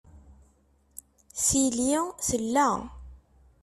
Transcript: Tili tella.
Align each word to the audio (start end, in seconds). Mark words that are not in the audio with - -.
Tili 1.43 1.91
tella. 2.25 2.69